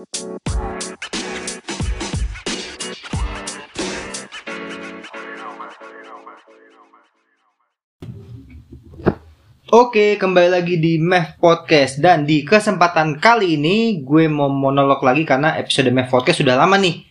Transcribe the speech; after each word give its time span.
Oke, 0.00 0.16
kembali 10.16 10.48
lagi 10.48 10.80
di 10.80 10.96
Mev 10.96 11.36
Podcast 11.36 12.00
dan 12.00 12.24
di 12.24 12.40
kesempatan 12.48 13.20
kali 13.20 13.60
ini 13.60 14.00
gue 14.00 14.24
mau 14.24 14.48
monolog 14.48 15.04
lagi 15.04 15.28
karena 15.28 15.60
episode 15.60 15.92
Mev 15.92 16.08
Podcast 16.08 16.40
sudah 16.40 16.56
lama 16.56 16.80
nih. 16.80 17.04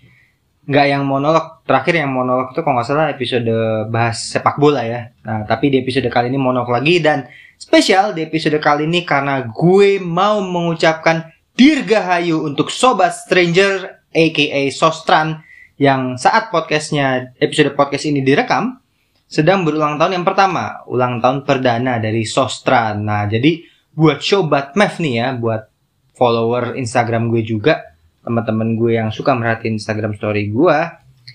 Nggak 0.65 0.85
yang 0.89 1.05
monolog, 1.05 1.61
terakhir 1.69 1.93
yang 1.93 2.09
monolog 2.09 2.57
itu 2.57 2.65
kalau 2.65 2.73
nggak 2.73 2.89
salah 2.89 3.13
episode 3.13 3.53
bahas 3.93 4.17
sepak 4.17 4.57
bola 4.57 4.81
ya. 4.81 5.13
Nah, 5.21 5.45
tapi 5.45 5.69
di 5.69 5.77
episode 5.77 6.09
kali 6.09 6.33
ini 6.33 6.41
monolog 6.41 6.73
lagi 6.73 6.97
dan 6.97 7.29
spesial 7.53 8.17
di 8.17 8.25
episode 8.25 8.57
kali 8.57 8.89
ini 8.89 9.05
karena 9.05 9.45
gue 9.45 10.01
mau 10.01 10.41
mengucapkan 10.41 11.37
dirgahayu 11.59 12.47
untuk 12.47 12.71
Sobat 12.71 13.11
Stranger 13.11 14.07
aka 14.15 14.61
Sostran 14.71 15.43
yang 15.75 16.15
saat 16.15 16.55
podcastnya 16.55 17.35
episode 17.35 17.75
podcast 17.75 18.07
ini 18.07 18.23
direkam 18.23 18.79
sedang 19.27 19.67
berulang 19.67 19.99
tahun 19.99 20.23
yang 20.23 20.25
pertama, 20.25 20.87
ulang 20.87 21.19
tahun 21.19 21.43
perdana 21.43 21.99
dari 21.99 22.23
Sostra. 22.23 22.95
Nah, 22.95 23.27
jadi 23.27 23.59
buat 23.91 24.23
Sobat 24.23 24.79
Mev 24.79 25.03
nih 25.03 25.19
ya, 25.19 25.27
buat 25.35 25.67
follower 26.15 26.79
Instagram 26.79 27.27
gue 27.27 27.43
juga, 27.43 27.91
teman-teman 28.23 28.79
gue 28.79 28.95
yang 28.95 29.11
suka 29.11 29.35
merhatiin 29.35 29.75
Instagram 29.75 30.15
story 30.15 30.47
gue, 30.47 30.77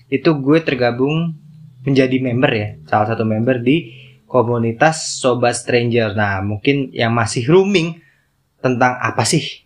itu 0.09 0.29
gue 0.41 0.57
tergabung 0.65 1.37
menjadi 1.85 2.17
member 2.17 2.51
ya, 2.51 2.69
salah 2.89 3.13
satu 3.13 3.29
member 3.29 3.61
di 3.61 3.93
komunitas 4.25 5.21
Sobat 5.21 5.53
Stranger. 5.53 6.17
Nah, 6.17 6.41
mungkin 6.41 6.89
yang 6.97 7.13
masih 7.13 7.45
rooming 7.45 8.01
tentang 8.57 8.97
apa 8.97 9.21
sih 9.21 9.64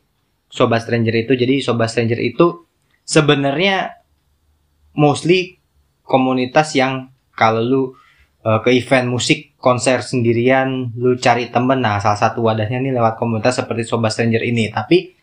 Sobat 0.49 0.83
Stranger 0.83 1.13
itu. 1.13 1.37
Jadi 1.37 1.61
Sobat 1.61 1.93
Stranger 1.93 2.17
itu 2.19 2.65
sebenarnya 3.05 4.01
mostly 4.97 5.61
komunitas 6.03 6.73
yang 6.73 7.13
kalau 7.37 7.61
lu 7.61 7.81
uh, 8.43 8.59
ke 8.65 8.73
event 8.73 9.07
musik 9.07 9.53
konser 9.61 10.01
sendirian 10.01 10.91
lu 10.97 11.15
cari 11.15 11.53
temen. 11.53 11.79
Nah 11.79 12.01
salah 12.01 12.19
satu 12.19 12.43
wadahnya 12.43 12.81
nih 12.81 12.93
lewat 12.97 13.15
komunitas 13.21 13.61
seperti 13.61 13.85
Sobat 13.85 14.11
Stranger 14.11 14.41
ini. 14.41 14.73
Tapi 14.73 15.15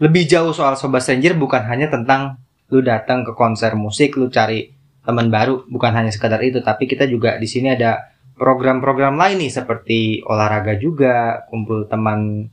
lebih 0.00 0.24
jauh 0.24 0.54
soal 0.54 0.78
Sobat 0.78 1.04
Stranger 1.04 1.36
bukan 1.36 1.66
hanya 1.68 1.90
tentang 1.90 2.40
lu 2.70 2.80
datang 2.80 3.26
ke 3.26 3.34
konser 3.34 3.74
musik 3.74 4.16
lu 4.16 4.30
cari 4.30 4.70
teman 5.02 5.28
baru. 5.28 5.66
Bukan 5.66 5.92
hanya 5.92 6.14
sekedar 6.14 6.40
itu 6.40 6.62
tapi 6.62 6.86
kita 6.86 7.04
juga 7.10 7.36
di 7.36 7.50
sini 7.50 7.74
ada 7.74 8.14
program-program 8.40 9.20
lain 9.20 9.44
nih 9.44 9.52
seperti 9.52 10.24
olahraga 10.24 10.72
juga 10.80 11.44
kumpul 11.52 11.84
teman 11.84 12.48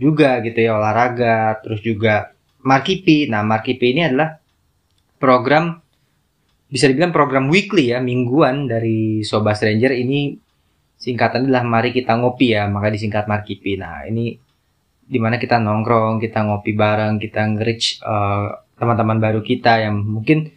juga 0.00 0.40
gitu 0.40 0.56
ya 0.56 0.80
olahraga 0.80 1.60
terus 1.60 1.84
juga 1.84 2.32
Markipi 2.64 3.28
nah 3.28 3.44
Markipi 3.44 3.92
ini 3.92 4.08
adalah 4.08 4.40
program 5.20 5.76
bisa 6.70 6.86
dibilang 6.86 7.10
program 7.10 7.50
weekly 7.50 7.90
ya, 7.90 7.98
mingguan 7.98 8.70
dari 8.70 9.26
Sobat 9.26 9.58
Stranger 9.58 9.90
ini 9.90 10.38
singkatan 10.94 11.50
adalah 11.50 11.66
mari 11.66 11.90
kita 11.90 12.14
ngopi 12.14 12.54
ya, 12.54 12.70
maka 12.70 12.94
disingkat 12.94 13.26
Markipi. 13.26 13.74
Nah, 13.74 14.06
ini 14.06 14.38
di 15.10 15.18
mana 15.18 15.42
kita 15.42 15.58
nongkrong, 15.58 16.22
kita 16.22 16.46
ngopi 16.46 16.70
bareng, 16.78 17.18
kita 17.18 17.42
nge-reach 17.42 17.98
uh, 18.06 18.54
teman-teman 18.78 19.18
baru 19.18 19.42
kita 19.42 19.82
yang 19.82 19.98
mungkin 19.98 20.54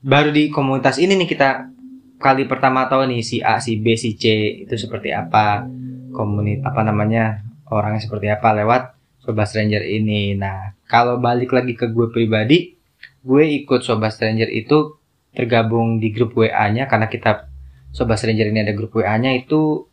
baru 0.00 0.32
di 0.32 0.48
komunitas 0.48 0.96
ini 0.96 1.12
nih 1.20 1.28
kita 1.28 1.68
kali 2.16 2.48
pertama 2.48 2.88
tahu 2.88 3.04
nih 3.04 3.20
si 3.20 3.44
A, 3.44 3.60
si 3.60 3.76
B, 3.76 4.00
si 4.00 4.16
C 4.16 4.64
itu 4.64 4.74
seperti 4.80 5.12
apa, 5.12 5.68
komunitas 6.16 6.64
apa 6.64 6.80
namanya 6.88 7.44
orangnya 7.70 8.02
seperti 8.02 8.26
apa 8.28 8.52
lewat 8.52 8.82
Sobat 9.22 9.46
Stranger 9.48 9.84
ini. 9.84 10.34
Nah, 10.34 10.74
kalau 10.90 11.22
balik 11.22 11.54
lagi 11.54 11.78
ke 11.78 11.88
gue 11.88 12.10
pribadi, 12.10 12.74
gue 13.22 13.44
ikut 13.62 13.80
Sobat 13.84 14.12
Stranger 14.16 14.48
itu 14.50 14.98
tergabung 15.30 16.02
di 16.02 16.10
grup 16.10 16.34
WA-nya 16.34 16.90
karena 16.90 17.06
kita 17.06 17.46
Sobat 17.94 18.18
Stranger 18.18 18.50
ini 18.50 18.66
ada 18.66 18.74
grup 18.74 18.96
WA-nya 18.98 19.34
itu 19.38 19.86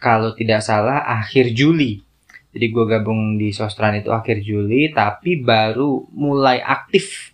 kalau 0.00 0.34
tidak 0.34 0.64
salah 0.64 1.06
akhir 1.06 1.54
Juli. 1.54 2.02
Jadi 2.50 2.66
gue 2.66 2.84
gabung 2.88 3.38
di 3.38 3.54
Sostran 3.54 4.02
itu 4.02 4.10
akhir 4.10 4.42
Juli 4.42 4.90
tapi 4.90 5.38
baru 5.38 6.10
mulai 6.10 6.58
aktif 6.58 7.30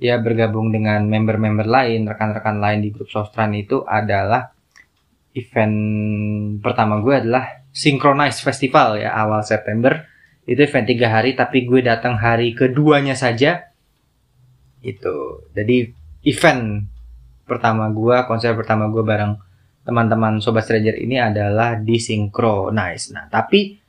ya 0.00 0.16
bergabung 0.16 0.72
dengan 0.72 1.04
member-member 1.04 1.68
lain, 1.68 2.08
rekan-rekan 2.08 2.56
lain 2.56 2.80
di 2.80 2.88
grup 2.94 3.12
Sostran 3.12 3.52
itu 3.52 3.84
adalah 3.84 4.48
event 5.36 5.76
pertama 6.64 7.02
gue 7.04 7.14
adalah 7.18 7.67
Synchronize 7.78 8.42
Festival 8.42 8.98
ya 8.98 9.14
awal 9.14 9.46
September 9.46 10.02
itu 10.50 10.58
event 10.58 10.88
tiga 10.90 11.14
hari 11.14 11.38
tapi 11.38 11.62
gue 11.62 11.86
datang 11.86 12.18
hari 12.18 12.58
keduanya 12.58 13.14
saja 13.14 13.70
itu 14.82 15.46
jadi 15.54 15.94
event 16.26 16.90
pertama 17.48 17.88
gue, 17.88 18.16
konser 18.28 18.52
pertama 18.52 18.92
gue 18.92 19.00
bareng 19.00 19.40
teman-teman 19.88 20.36
Sobat 20.44 20.68
Stranger 20.68 21.00
ini 21.00 21.16
adalah 21.16 21.80
di 21.80 21.96
Synchronize. 21.96 23.16
Nah, 23.16 23.24
tapi 23.32 23.80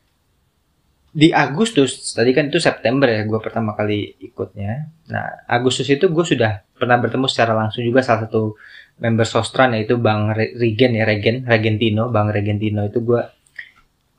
di 1.09 1.33
Agustus, 1.35 2.15
tadi 2.15 2.31
kan 2.31 2.47
itu 2.47 2.61
September 2.61 3.11
ya 3.11 3.27
gue 3.27 3.39
pertama 3.43 3.75
kali 3.75 4.15
ikutnya. 4.23 4.87
Nah, 5.11 5.43
Agustus 5.43 5.91
itu 5.91 6.07
gue 6.07 6.23
sudah 6.23 6.63
pernah 6.79 6.95
bertemu 6.95 7.27
secara 7.27 7.51
langsung 7.51 7.83
juga 7.83 7.99
salah 7.99 8.29
satu 8.29 8.55
member 9.03 9.27
Sostran 9.27 9.75
yaitu 9.75 9.99
Bang 9.99 10.31
Regen 10.31 10.95
ya, 10.95 11.03
Regen, 11.03 11.43
Regentino, 11.43 12.07
Bang 12.07 12.31
Regentino 12.31 12.87
itu 12.87 13.03
gue 13.03 13.19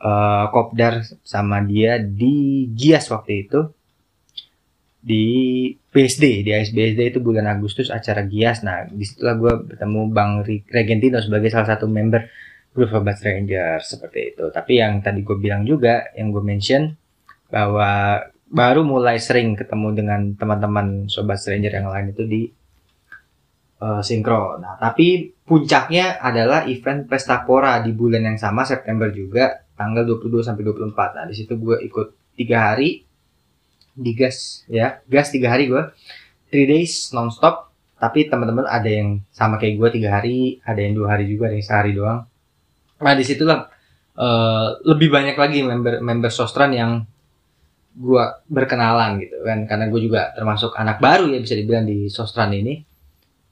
uh, 0.00 0.48
kopdar 0.48 1.04
sama 1.22 1.60
dia 1.62 2.00
di 2.00 2.66
Gias 2.72 3.12
waktu 3.12 3.46
itu. 3.46 3.60
Di 5.00 5.24
BSD 5.88 6.44
di 6.44 6.52
ASBSD 6.52 7.16
itu 7.16 7.18
bulan 7.24 7.48
Agustus 7.48 7.88
acara 7.88 8.24
Gias. 8.28 8.60
Nah 8.60 8.84
di 8.84 9.04
situlah 9.04 9.36
gue 9.40 9.52
bertemu 9.72 10.00
Bang 10.12 10.44
Regentino 10.44 11.24
sebagai 11.24 11.48
salah 11.48 11.72
satu 11.76 11.88
member 11.88 12.28
grup 12.76 12.92
Sobat 12.92 13.16
Stranger 13.16 13.80
seperti 13.80 14.36
itu. 14.36 14.44
Tapi 14.52 14.72
yang 14.76 15.00
tadi 15.00 15.24
gue 15.24 15.36
bilang 15.40 15.64
juga 15.64 16.12
yang 16.12 16.30
gue 16.30 16.44
mention 16.44 16.92
bahwa 17.48 18.22
baru 18.50 18.82
mulai 18.86 19.18
sering 19.18 19.56
ketemu 19.56 19.88
dengan 19.94 20.20
teman-teman 20.36 21.08
Sobat 21.08 21.40
Stranger 21.40 21.72
yang 21.80 21.88
lain 21.88 22.12
itu 22.12 22.22
di 22.28 22.42
uh, 23.80 24.04
Sinkro. 24.04 24.60
Nah 24.60 24.76
tapi 24.76 25.32
puncaknya 25.42 26.20
adalah 26.20 26.68
event 26.68 27.08
Pesta 27.08 27.42
Pora 27.42 27.80
di 27.80 27.90
bulan 27.96 28.28
yang 28.28 28.38
sama 28.38 28.68
September 28.68 29.08
juga 29.10 29.64
tanggal 29.80 30.04
22 30.04 30.44
sampai 30.44 30.62
24 30.68 31.16
nah 31.16 31.24
di 31.24 31.32
situ 31.32 31.56
gue 31.56 31.80
ikut 31.88 32.36
tiga 32.36 32.72
hari 32.72 33.08
di 34.00 34.12
gas 34.16 34.64
ya. 34.70 35.02
Gas 35.04 35.28
tiga 35.34 35.52
hari 35.52 35.68
gue 35.68 35.82
three 36.48 36.66
days 36.66 37.10
nonstop. 37.12 37.68
Tapi 38.00 38.32
teman-teman 38.32 38.64
ada 38.64 38.88
yang 38.88 39.20
sama 39.28 39.60
kayak 39.60 39.76
gue 39.76 39.88
tiga 40.00 40.16
hari 40.16 40.56
ada 40.64 40.80
yang 40.80 40.96
dua 40.96 41.12
hari 41.16 41.28
juga 41.28 41.52
ada 41.52 41.56
yang 41.60 41.66
sehari 41.68 41.92
doang. 41.92 42.24
Nah 43.00 43.12
di 43.12 43.24
situlah 43.28 43.68
uh, 44.16 44.80
lebih 44.88 45.12
banyak 45.12 45.36
lagi 45.36 45.60
member 45.60 46.00
member 46.00 46.32
sostran 46.32 46.72
yang 46.72 47.04
gue 47.92 48.24
berkenalan 48.48 49.20
gitu 49.20 49.44
kan. 49.44 49.68
Karena 49.68 49.92
gue 49.92 50.00
juga 50.00 50.32
termasuk 50.32 50.72
anak 50.80 50.96
baru 50.96 51.28
ya 51.28 51.44
bisa 51.44 51.52
dibilang 51.52 51.84
di 51.84 52.08
sostran 52.08 52.56
ini. 52.56 52.80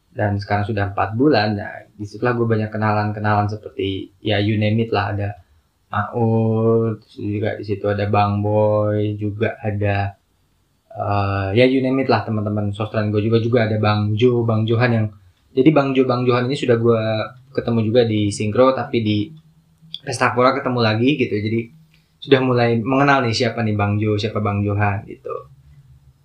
Dan 0.09 0.41
sekarang 0.41 0.65
sudah 0.65 0.97
empat 0.97 1.13
bulan. 1.13 1.53
Nah 1.53 1.85
di 1.93 2.09
situlah 2.09 2.33
gue 2.33 2.49
banyak 2.49 2.73
kenalan-kenalan 2.73 3.53
seperti 3.53 4.17
ya 4.25 4.41
you 4.41 4.57
name 4.57 4.81
it 4.81 4.89
lah. 4.89 5.13
Ada 5.13 5.29
Maud 5.89 7.01
juga 7.17 7.57
di 7.57 7.65
situ 7.65 7.89
ada 7.89 8.05
Bang 8.13 8.45
Boy 8.45 9.17
juga 9.17 9.57
ada 9.57 10.13
uh, 10.93 11.49
ya 11.57 11.65
you 11.65 11.81
name 11.81 12.05
it 12.05 12.09
lah 12.13 12.29
teman-teman. 12.29 12.69
Sostran 12.77 13.09
gue 13.09 13.25
juga 13.25 13.41
juga 13.41 13.59
ada 13.65 13.81
Bang 13.81 14.13
Jo 14.13 14.45
Bang 14.45 14.69
Johan 14.69 14.93
yang 14.93 15.07
jadi 15.57 15.73
Bang 15.73 15.97
Jo 15.97 16.05
Bang 16.05 16.29
Johan 16.29 16.45
ini 16.45 16.57
sudah 16.57 16.77
gue 16.77 17.03
ketemu 17.57 17.81
juga 17.89 18.05
di 18.05 18.29
Sinkro 18.29 18.77
tapi 18.77 19.01
di 19.01 19.19
Pesta 20.05 20.37
Pora 20.37 20.53
ketemu 20.53 20.81
lagi 20.85 21.17
gitu. 21.17 21.33
Jadi 21.33 21.61
sudah 22.21 22.41
mulai 22.45 22.77
mengenal 22.83 23.25
nih 23.25 23.33
siapa 23.33 23.65
nih 23.65 23.73
Bang 23.73 23.97
Jo 23.97 24.21
siapa 24.21 24.45
Bang 24.45 24.61
Johan 24.61 25.09
gitu. 25.09 25.49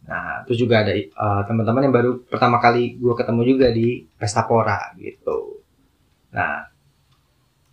Nah 0.03 0.43
terus 0.43 0.59
juga 0.59 0.83
ada 0.83 0.91
uh, 0.91 1.41
teman-teman 1.47 1.87
yang 1.87 1.95
baru 1.95 2.11
pertama 2.27 2.59
kali 2.59 2.99
gue 2.99 3.13
ketemu 3.15 3.41
juga 3.47 3.71
di 3.71 4.03
Pesta 4.19 4.43
Pora 4.43 4.91
gitu. 4.99 5.63
Nah 6.35 6.72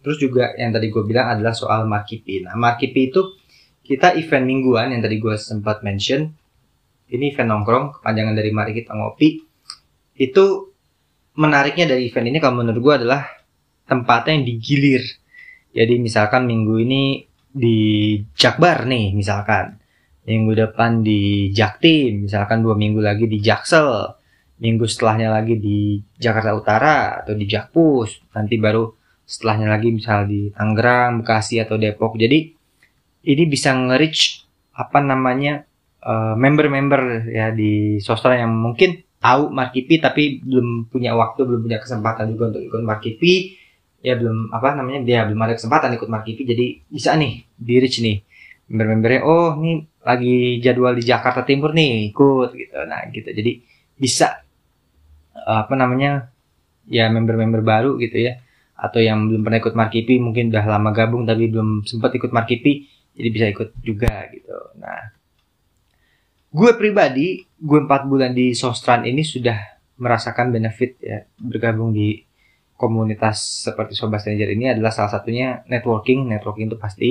terus 0.00 0.17
juga 0.20 0.56
yang 0.56 0.73
tadi 0.73 0.88
gue 0.88 1.02
bilang 1.05 1.32
adalah 1.37 1.52
soal 1.52 1.85
Markipi. 1.85 2.44
Nah 2.44 2.56
Markipi 2.56 3.12
itu 3.12 3.41
kita 3.85 4.14
event 4.17 4.47
mingguan 4.47 4.94
yang 4.94 5.02
tadi 5.02 5.17
gue 5.19 5.35
sempat 5.35 5.82
mention. 5.82 6.31
Ini 7.11 7.35
event 7.35 7.49
nongkrong 7.50 8.00
kepanjangan 8.00 8.35
dari 8.38 8.50
mari 8.55 8.73
kita 8.73 8.94
ngopi. 8.94 9.43
Itu 10.14 10.70
menariknya 11.35 11.91
dari 11.91 12.06
event 12.06 12.26
ini 12.31 12.38
kalau 12.38 12.62
menurut 12.62 12.81
gue 12.81 12.94
adalah 13.02 13.23
tempatnya 13.91 14.38
yang 14.38 14.47
digilir. 14.47 15.02
Jadi 15.75 15.99
misalkan 15.99 16.46
minggu 16.46 16.75
ini 16.79 17.03
di 17.50 17.79
Jakbar 18.35 18.87
nih 18.87 19.11
misalkan. 19.14 19.79
Minggu 20.20 20.53
depan 20.55 21.03
di 21.03 21.50
Jaktim 21.50 22.31
misalkan 22.31 22.62
dua 22.62 22.79
minggu 22.79 23.03
lagi 23.03 23.26
di 23.26 23.43
Jaksel. 23.43 24.17
Minggu 24.61 24.87
setelahnya 24.87 25.32
lagi 25.32 25.58
di 25.58 25.99
Jakarta 26.14 26.55
Utara 26.55 27.25
atau 27.25 27.35
di 27.35 27.49
Jakpus. 27.49 28.31
Nanti 28.37 28.55
baru 28.61 29.00
setelahnya 29.31 29.71
lagi 29.71 29.94
misal 29.94 30.27
di 30.27 30.50
Tangerang, 30.50 31.23
Bekasi 31.23 31.62
atau 31.62 31.79
Depok 31.79 32.19
jadi 32.19 32.50
ini 33.23 33.43
bisa 33.47 33.71
nge-reach 33.71 34.43
apa 34.75 34.99
namanya 34.99 35.62
uh, 36.03 36.35
member-member 36.35 37.31
ya 37.31 37.55
di 37.55 38.00
Sostra 38.03 38.35
yang 38.35 38.50
mungkin 38.50 39.05
tahu 39.21 39.53
Markipi 39.53 40.00
tapi 40.00 40.41
belum 40.41 40.88
punya 40.88 41.12
waktu, 41.12 41.44
belum 41.44 41.61
punya 41.69 41.79
kesempatan 41.79 42.32
juga 42.32 42.56
untuk 42.56 42.62
ikut 42.65 42.82
Markipi, 42.82 43.61
ya 44.00 44.17
belum 44.17 44.49
apa 44.50 44.73
namanya 44.81 45.05
dia 45.05 45.29
belum 45.29 45.41
ada 45.44 45.55
kesempatan 45.61 45.93
ikut 46.00 46.09
Markipi, 46.09 46.43
jadi 46.49 46.67
bisa 46.88 47.15
nih 47.21 47.44
di 47.53 47.75
reach 47.77 48.00
nih 48.00 48.25
member-membernya. 48.73 49.21
Oh, 49.29 49.61
ini 49.61 49.85
lagi 50.00 50.56
jadwal 50.65 50.97
di 50.97 51.05
Jakarta 51.05 51.44
Timur 51.44 51.77
nih, 51.77 52.09
ikut 52.09 52.56
gitu. 52.56 52.77
Nah, 52.88 53.05
gitu. 53.12 53.29
Jadi 53.29 53.61
bisa 54.00 54.41
apa 55.41 55.75
namanya 55.77 56.32
ya 56.88 57.09
member-member 57.12 57.61
baru 57.61 57.97
gitu 58.00 58.19
ya 58.29 58.41
atau 58.81 59.00
yang 59.05 59.29
belum 59.29 59.44
pernah 59.44 59.61
ikut 59.61 59.77
Markipi 59.77 60.17
mungkin 60.17 60.49
udah 60.49 60.65
lama 60.65 60.91
gabung 60.97 61.29
tapi 61.29 61.53
belum 61.53 61.85
sempat 61.85 62.17
ikut 62.17 62.32
Markipi 62.32 62.88
jadi 63.12 63.29
bisa 63.29 63.47
ikut 63.53 63.69
juga 63.85 64.25
gitu. 64.32 64.56
Nah, 64.81 65.12
gue 66.49 66.71
pribadi 66.81 67.44
gue 67.61 67.79
empat 67.85 68.09
bulan 68.09 68.32
di 68.32 68.56
Sostran 68.56 69.05
ini 69.05 69.21
sudah 69.21 69.55
merasakan 70.00 70.49
benefit 70.49 70.97
ya 71.05 71.29
bergabung 71.37 71.93
di 71.93 72.25
komunitas 72.81 73.69
seperti 73.69 73.93
Sobat 73.93 74.25
Stranger 74.25 74.49
ini 74.56 74.73
adalah 74.73 74.88
salah 74.88 75.12
satunya 75.12 75.61
networking 75.69 76.25
networking 76.25 76.73
itu 76.73 76.81
pasti 76.81 77.11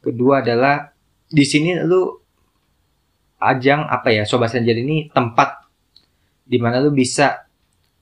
kedua 0.00 0.40
adalah 0.40 0.88
di 1.28 1.44
sini 1.44 1.76
lu 1.84 2.08
ajang 3.44 3.84
apa 3.84 4.08
ya 4.08 4.24
Sobat 4.24 4.48
Stranger 4.48 4.80
ini 4.80 5.12
tempat 5.12 5.68
di 6.48 6.56
mana 6.56 6.80
lu 6.80 6.96
bisa 6.96 7.44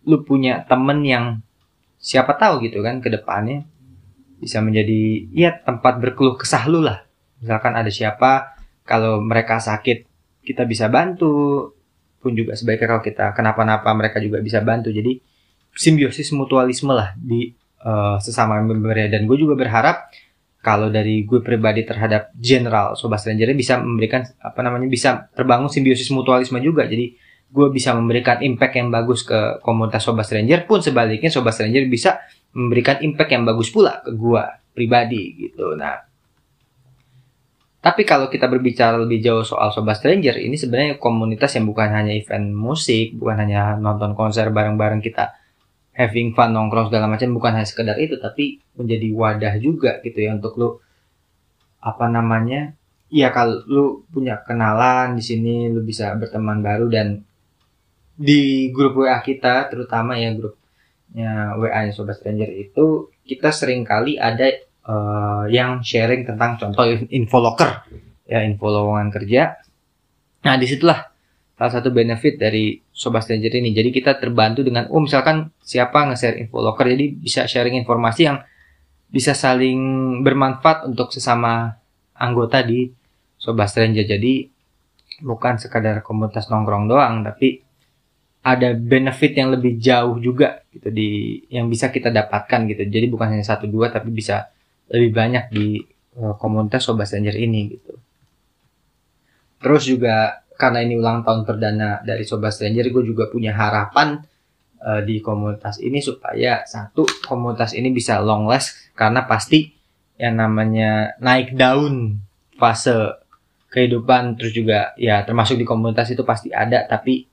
lu 0.07 0.23
punya 0.23 0.63
temen 0.63 1.03
yang 1.03 1.43
siapa 2.03 2.35
tahu 2.35 2.67
gitu 2.67 2.83
kan 2.83 2.99
ke 2.99 3.07
depannya 3.07 3.63
bisa 4.43 4.59
menjadi 4.59 5.31
ya 5.31 5.55
tempat 5.63 6.03
berkeluh 6.03 6.35
kesah 6.35 6.67
lu 6.67 6.83
lah. 6.83 7.07
Misalkan 7.39 7.79
ada 7.79 7.87
siapa 7.95 8.59
kalau 8.83 9.23
mereka 9.23 9.63
sakit 9.63 10.11
kita 10.43 10.67
bisa 10.67 10.91
bantu. 10.91 11.71
Pun 12.19 12.39
juga 12.39 12.55
sebaiknya 12.55 12.87
kalau 12.99 13.03
kita 13.03 13.35
kenapa-napa 13.35 13.91
mereka 13.95 14.19
juga 14.19 14.43
bisa 14.43 14.59
bantu. 14.63 14.91
Jadi 14.91 15.23
simbiosis 15.79 16.35
mutualisme 16.35 16.91
lah 16.91 17.15
di 17.15 17.55
uh, 17.87 18.19
sesama 18.19 18.59
membernya 18.63 19.19
dan 19.19 19.27
gue 19.27 19.39
juga 19.39 19.55
berharap 19.55 20.11
kalau 20.63 20.91
dari 20.91 21.27
gue 21.27 21.43
pribadi 21.43 21.83
terhadap 21.83 22.31
general 22.39 22.95
sobat 22.95 23.19
stranger 23.19 23.51
bisa 23.59 23.83
memberikan 23.83 24.23
apa 24.39 24.63
namanya 24.63 24.87
bisa 24.87 25.27
terbangun 25.35 25.71
simbiosis 25.71 26.11
mutualisme 26.15 26.59
juga. 26.63 26.87
Jadi 26.87 27.15
gue 27.53 27.69
bisa 27.69 27.93
memberikan 27.93 28.41
impact 28.41 28.75
yang 28.81 28.89
bagus 28.89 29.29
ke 29.29 29.61
komunitas 29.61 30.09
sobat 30.09 30.25
stranger 30.25 30.65
pun 30.65 30.81
sebaliknya 30.81 31.29
sobat 31.29 31.53
stranger 31.53 31.85
bisa 31.85 32.25
memberikan 32.57 32.99
impact 33.05 33.31
yang 33.37 33.45
bagus 33.45 33.69
pula 33.69 34.01
ke 34.01 34.11
gue 34.17 34.45
pribadi 34.73 35.37
gitu 35.37 35.77
nah 35.77 36.01
tapi 37.83 38.07
kalau 38.07 38.31
kita 38.31 38.47
berbicara 38.47 38.95
lebih 38.95 39.19
jauh 39.19 39.43
soal 39.43 39.75
Sobat 39.75 39.99
Stranger, 39.99 40.39
ini 40.39 40.55
sebenarnya 40.55 41.03
komunitas 41.03 41.59
yang 41.59 41.67
bukan 41.67 41.91
hanya 41.91 42.15
event 42.15 42.55
musik, 42.55 43.11
bukan 43.19 43.43
hanya 43.43 43.75
nonton 43.75 44.15
konser 44.15 44.55
bareng-bareng 44.55 45.03
kita 45.03 45.35
having 45.91 46.31
fun 46.31 46.55
nongkrong 46.55 46.95
segala 46.95 47.11
macam, 47.11 47.35
bukan 47.35 47.59
hanya 47.59 47.67
sekedar 47.67 47.99
itu, 47.99 48.23
tapi 48.23 48.63
menjadi 48.79 49.09
wadah 49.11 49.55
juga 49.59 49.99
gitu 50.07 50.15
ya 50.15 50.39
untuk 50.39 50.55
lu 50.63 50.79
apa 51.83 52.07
namanya? 52.07 52.71
Iya 53.11 53.35
kalau 53.35 53.67
lu 53.67 53.85
punya 54.15 54.39
kenalan 54.47 55.19
di 55.19 55.23
sini, 55.27 55.67
lu 55.67 55.83
bisa 55.83 56.15
berteman 56.15 56.63
baru 56.63 56.87
dan 56.87 57.27
di 58.17 58.69
grup 58.75 59.03
WA 59.03 59.19
kita, 59.25 59.69
terutama 59.73 60.17
ya 60.20 60.32
grupnya 60.37 61.56
WA-nya 61.56 61.93
Sobat 61.93 62.20
Stranger 62.20 62.50
itu 62.53 63.09
kita 63.23 63.55
sering 63.55 63.87
kali 63.87 64.19
ada 64.19 64.50
uh, 64.87 65.44
yang 65.47 65.82
sharing 65.82 66.26
tentang 66.26 66.59
contoh 66.59 66.85
info 67.11 67.38
locker. 67.38 67.87
Ya 68.26 68.43
info 68.47 68.70
lowongan 68.70 69.12
kerja. 69.12 69.61
Nah 70.43 70.55
di 70.59 70.67
situlah 70.67 71.12
salah 71.55 71.73
satu 71.79 71.94
benefit 71.94 72.41
dari 72.41 72.75
sobat 72.91 73.23
stranger 73.23 73.55
ini. 73.55 73.70
Jadi 73.70 73.94
kita 73.94 74.19
terbantu 74.19 74.67
dengan 74.67 74.91
oh 74.91 74.99
misalkan 74.99 75.53
siapa 75.62 76.11
nge-share 76.11 76.43
info 76.43 76.58
locker 76.58 76.91
jadi 76.91 77.06
bisa 77.15 77.47
sharing 77.47 77.79
informasi 77.79 78.23
yang 78.26 78.43
bisa 79.12 79.37
saling 79.37 79.79
bermanfaat 80.25 80.88
untuk 80.88 81.12
sesama 81.12 81.76
anggota 82.19 82.65
di 82.67 82.91
sobat 83.38 83.70
stranger. 83.70 84.03
Jadi 84.03 84.49
bukan 85.23 85.61
sekadar 85.61 86.03
komunitas 86.03 86.50
nongkrong 86.50 86.91
doang 86.91 87.23
tapi 87.23 87.62
ada 88.43 88.75
benefit 88.75 89.39
yang 89.39 89.55
lebih 89.55 89.79
jauh 89.79 90.19
juga 90.19 90.67
gitu 90.75 90.91
di 90.91 91.39
yang 91.47 91.71
bisa 91.71 91.94
kita 91.94 92.11
dapatkan 92.11 92.67
gitu 92.75 92.83
jadi 92.91 93.06
bukan 93.06 93.39
hanya 93.39 93.47
satu 93.47 93.71
dua 93.71 93.89
tapi 93.94 94.11
bisa 94.11 94.50
lebih 94.93 95.11
banyak 95.15 95.44
di 95.49 95.81
uh, 96.21 96.35
komunitas 96.37 96.85
Sobat 96.85 97.09
Stranger 97.09 97.37
ini 97.37 97.61
gitu. 97.73 97.97
Terus 99.62 99.83
juga 99.89 100.44
karena 100.59 100.85
ini 100.85 100.99
ulang 101.00 101.25
tahun 101.25 101.49
perdana 101.49 102.05
dari 102.05 102.27
Sobat 102.29 102.53
Stranger, 102.53 102.93
gue 102.93 103.05
juga 103.09 103.31
punya 103.33 103.56
harapan 103.56 104.21
uh, 104.85 105.00
di 105.00 105.23
komunitas 105.25 105.81
ini 105.81 106.05
supaya 106.05 106.67
satu 106.69 107.09
komunitas 107.25 107.73
ini 107.73 107.89
bisa 107.94 108.21
long 108.21 108.44
last 108.44 108.93
karena 108.93 109.25
pasti 109.25 109.73
yang 110.21 110.39
namanya 110.39 111.17
naik 111.19 111.56
daun 111.56 112.21
fase 112.61 113.17
kehidupan 113.73 114.37
terus 114.37 114.53
juga 114.53 114.93
ya 115.00 115.25
termasuk 115.25 115.56
di 115.56 115.65
komunitas 115.65 116.12
itu 116.12 116.21
pasti 116.23 116.53
ada 116.53 116.85
tapi 116.85 117.25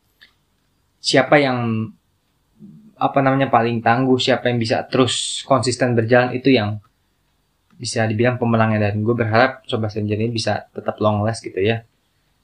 siapa 1.00 1.40
yang 1.40 1.90
apa 3.00 3.20
namanya 3.24 3.48
paling 3.48 3.80
tangguh 3.80 4.20
siapa 4.20 4.52
yang 4.52 4.60
bisa 4.60 4.84
terus 4.84 5.42
konsisten 5.48 5.96
berjalan 5.96 6.36
itu 6.36 6.52
yang 6.52 6.84
bisa 7.80 8.04
dibilang 8.04 8.36
pemenangnya. 8.36 8.92
Dan 8.92 9.02
gue 9.08 9.16
berharap 9.16 9.64
Sobat 9.66 9.96
Stranger 9.96 10.20
ini 10.20 10.36
bisa 10.36 10.68
tetap 10.76 11.00
long 11.00 11.24
last 11.24 11.40
gitu 11.40 11.64
ya. 11.64 11.88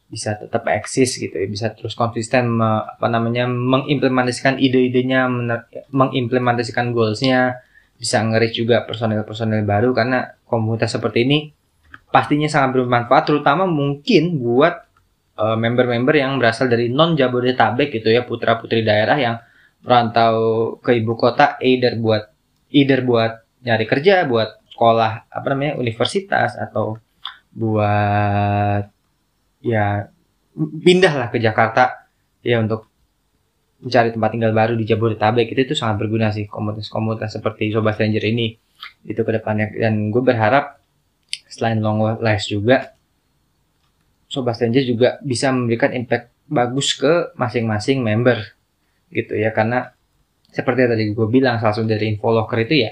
Bisa 0.08 0.40
tetap 0.40 0.64
eksis 0.72 1.20
gitu 1.20 1.36
ya. 1.36 1.46
Bisa 1.52 1.76
terus 1.76 1.92
konsisten 1.94 2.56
me, 2.56 2.88
apa 2.88 3.12
namanya 3.12 3.46
mengimplementasikan 3.52 4.56
ide-idenya 4.58 5.28
mengimplementasikan 5.92 6.96
goalsnya. 6.96 7.60
Bisa 8.00 8.24
ngerik 8.24 8.56
juga 8.56 8.88
personel-personel 8.88 9.68
baru 9.68 9.92
karena 9.92 10.40
komunitas 10.48 10.96
seperti 10.96 11.28
ini 11.28 11.40
pastinya 12.12 12.48
sangat 12.48 12.80
bermanfaat 12.80 13.28
terutama 13.28 13.68
mungkin 13.68 14.40
buat 14.40 14.85
uh, 15.40 15.58
member-member 15.60 16.16
yang 16.16 16.40
berasal 16.40 16.68
dari 16.72 16.92
non 16.92 17.16
Jabodetabek 17.16 17.92
gitu 18.02 18.12
ya 18.12 18.24
putra 18.24 18.60
putri 18.60 18.82
daerah 18.82 19.18
yang 19.20 19.36
merantau 19.86 20.36
ke 20.82 20.98
ibu 20.98 21.14
kota 21.14 21.62
either 21.62 22.00
buat 22.02 22.34
either 22.74 23.06
buat 23.06 23.46
nyari 23.62 23.86
kerja 23.86 24.26
buat 24.26 24.66
sekolah 24.74 25.30
apa 25.30 25.46
namanya 25.54 25.78
universitas 25.80 26.58
atau 26.58 26.98
buat 27.56 28.84
ya 29.64 30.12
pindah 30.56 31.14
lah 31.16 31.28
ke 31.32 31.40
Jakarta 31.40 32.10
ya 32.44 32.60
untuk 32.60 32.92
mencari 33.86 34.10
tempat 34.10 34.30
tinggal 34.34 34.54
baru 34.56 34.74
di 34.74 34.86
Jabodetabek. 34.88 35.52
Itu 35.54 35.62
itu 35.72 35.76
sangat 35.78 36.02
berguna 36.02 36.34
sih 36.34 36.50
komunitas-komunitas 36.50 37.38
seperti 37.38 37.70
Sobat 37.70 38.00
Stranger 38.00 38.24
ini 38.26 38.56
itu 39.06 39.22
ke 39.22 39.32
depannya. 39.32 39.70
Dan 39.72 40.10
gue 40.10 40.24
berharap 40.26 40.82
selain 41.50 41.80
long 41.80 42.02
last 42.20 42.50
juga 42.50 42.95
Sobat 44.36 44.60
Stranger 44.60 44.84
juga 44.84 45.10
bisa 45.24 45.56
memberikan 45.56 45.96
impact 45.96 46.36
bagus 46.52 46.92
ke 47.00 47.32
masing-masing 47.40 48.04
member 48.04 48.44
gitu 49.16 49.40
ya. 49.40 49.56
Karena 49.56 49.96
seperti 50.52 50.84
yang 50.84 50.92
tadi 50.92 51.04
gue 51.16 51.28
bilang 51.32 51.56
salah 51.64 51.76
satu 51.76 51.88
dari 51.88 52.12
info 52.12 52.32
locker 52.32 52.60
itu 52.64 52.88
ya 52.88 52.92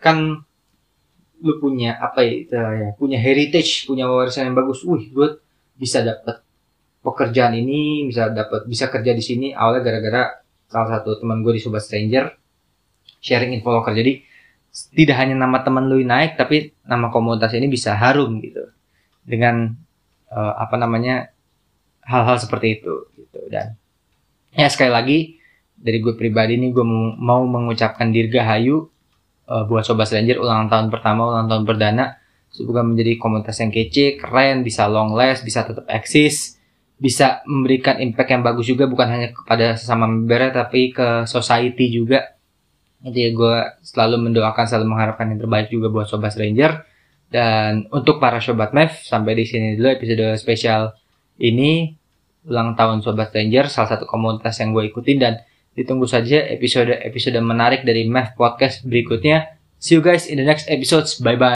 kan 0.00 0.36
lu 1.44 1.54
punya 1.60 1.96
apa 1.96 2.24
ya, 2.24 2.44
ya 2.52 2.88
punya 2.96 3.16
heritage 3.16 3.88
punya 3.88 4.04
warisan 4.04 4.52
yang 4.52 4.56
bagus. 4.56 4.84
Wih 4.84 5.08
gue 5.08 5.40
bisa 5.80 6.04
dapat 6.04 6.44
pekerjaan 7.00 7.56
ini 7.56 8.04
bisa 8.08 8.28
dapat 8.28 8.68
bisa 8.68 8.92
kerja 8.92 9.16
di 9.16 9.24
sini. 9.24 9.46
Awalnya 9.56 9.80
gara-gara 9.80 10.22
salah 10.68 11.00
satu 11.00 11.20
teman 11.20 11.40
gue 11.40 11.56
di 11.56 11.62
sobat 11.64 11.80
stranger 11.80 12.34
sharing 13.24 13.56
info 13.56 13.72
loker 13.72 13.96
jadi 13.96 14.20
tidak 14.92 15.16
hanya 15.22 15.38
nama 15.38 15.64
teman 15.64 15.88
lu 15.88 16.02
naik 16.02 16.36
tapi 16.36 16.74
nama 16.84 17.08
komunitas 17.08 17.54
ini 17.56 17.70
bisa 17.70 17.94
harum 17.94 18.42
gitu 18.44 18.68
dengan 19.24 19.72
uh, 20.30 20.54
apa 20.60 20.76
namanya 20.76 21.32
hal-hal 22.04 22.36
seperti 22.36 22.80
itu 22.80 23.08
gitu 23.16 23.40
dan 23.48 23.80
ya 24.52 24.68
sekali 24.68 24.92
lagi 24.92 25.18
dari 25.74 26.00
gue 26.00 26.14
pribadi 26.16 26.56
ini 26.56 26.72
gue 26.72 26.86
mau 27.18 27.44
mengucapkan 27.44 28.08
dirgahayu 28.08 28.88
uh, 29.48 29.64
buat 29.68 29.84
Sobat 29.84 30.08
Stranger 30.08 30.40
ulang 30.40 30.72
tahun 30.72 30.88
pertama, 30.88 31.28
ulang 31.28 31.46
tahun 31.50 31.64
perdana. 31.68 32.16
Semoga 32.54 32.86
menjadi 32.86 33.18
komunitas 33.18 33.58
yang 33.58 33.74
kece, 33.74 34.14
keren, 34.14 34.62
bisa 34.62 34.86
long 34.86 35.10
last, 35.10 35.42
bisa 35.42 35.66
tetap 35.66 35.90
eksis, 35.90 36.54
bisa 36.94 37.42
memberikan 37.50 37.98
impact 37.98 38.30
yang 38.30 38.46
bagus 38.46 38.70
juga 38.70 38.86
bukan 38.86 39.10
hanya 39.10 39.28
kepada 39.34 39.74
sesama 39.74 40.06
member 40.06 40.54
tapi 40.54 40.94
ke 40.94 41.26
society 41.26 41.90
juga. 41.90 42.38
Jadi 43.04 43.34
gue 43.34 43.56
selalu 43.84 44.30
mendoakan, 44.30 44.64
selalu 44.64 44.86
mengharapkan 44.86 45.28
yang 45.28 45.42
terbaik 45.42 45.68
juga 45.68 45.90
buat 45.92 46.06
Sobat 46.06 46.32
Stranger. 46.32 46.93
Dan 47.28 47.90
untuk 47.90 48.22
para 48.22 48.38
Sobat 48.38 48.70
Mev, 48.72 48.94
sampai 49.02 49.34
di 49.34 49.44
sini 49.44 49.74
dulu 49.74 49.90
episode 49.90 50.38
spesial 50.38 50.94
ini 51.40 51.90
ulang 52.46 52.78
tahun 52.78 53.02
Sobat 53.02 53.34
Stranger, 53.34 53.66
salah 53.66 53.90
satu 53.96 54.04
komunitas 54.06 54.54
yang 54.62 54.70
gue 54.70 54.86
ikutin 54.86 55.18
dan 55.18 55.34
Ditunggu 55.74 56.06
saja 56.06 56.38
episode-episode 56.54 57.34
menarik 57.42 57.82
dari 57.82 58.06
Math 58.06 58.38
Podcast 58.38 58.86
berikutnya. 58.86 59.58
See 59.82 59.98
you 59.98 60.02
guys 60.06 60.30
in 60.30 60.38
the 60.38 60.46
next 60.46 60.70
episodes. 60.70 61.18
Bye 61.18 61.34
bye. 61.34 61.53